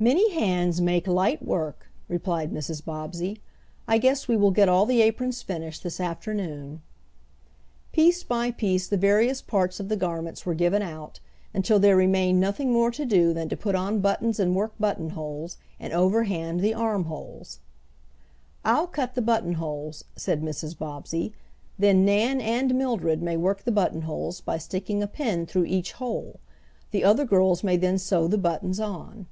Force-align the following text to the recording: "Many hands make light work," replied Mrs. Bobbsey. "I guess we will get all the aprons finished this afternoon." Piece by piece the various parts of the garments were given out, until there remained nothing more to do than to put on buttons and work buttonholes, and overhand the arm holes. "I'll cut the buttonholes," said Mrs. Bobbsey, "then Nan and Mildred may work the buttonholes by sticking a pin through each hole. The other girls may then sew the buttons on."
"Many 0.00 0.34
hands 0.34 0.82
make 0.82 1.06
light 1.06 1.42
work," 1.42 1.86
replied 2.08 2.52
Mrs. 2.52 2.84
Bobbsey. 2.84 3.40
"I 3.88 3.96
guess 3.96 4.28
we 4.28 4.36
will 4.36 4.50
get 4.50 4.68
all 4.68 4.84
the 4.84 5.00
aprons 5.00 5.40
finished 5.40 5.82
this 5.82 5.98
afternoon." 5.98 6.82
Piece 7.90 8.22
by 8.22 8.50
piece 8.50 8.86
the 8.86 8.98
various 8.98 9.40
parts 9.40 9.80
of 9.80 9.88
the 9.88 9.96
garments 9.96 10.44
were 10.44 10.52
given 10.52 10.82
out, 10.82 11.20
until 11.54 11.78
there 11.78 11.96
remained 11.96 12.38
nothing 12.38 12.70
more 12.70 12.90
to 12.90 13.06
do 13.06 13.32
than 13.32 13.48
to 13.48 13.56
put 13.56 13.74
on 13.74 14.00
buttons 14.00 14.38
and 14.38 14.54
work 14.54 14.72
buttonholes, 14.78 15.56
and 15.80 15.90
overhand 15.94 16.60
the 16.60 16.74
arm 16.74 17.04
holes. 17.04 17.60
"I'll 18.62 18.88
cut 18.88 19.14
the 19.14 19.22
buttonholes," 19.22 20.04
said 20.16 20.42
Mrs. 20.42 20.76
Bobbsey, 20.76 21.32
"then 21.78 22.04
Nan 22.04 22.42
and 22.42 22.74
Mildred 22.74 23.22
may 23.22 23.38
work 23.38 23.62
the 23.62 23.72
buttonholes 23.72 24.42
by 24.42 24.58
sticking 24.58 25.02
a 25.02 25.06
pin 25.06 25.46
through 25.46 25.64
each 25.64 25.92
hole. 25.92 26.40
The 26.90 27.04
other 27.04 27.24
girls 27.24 27.64
may 27.64 27.78
then 27.78 27.96
sew 27.96 28.28
the 28.28 28.36
buttons 28.36 28.78
on." 28.78 29.28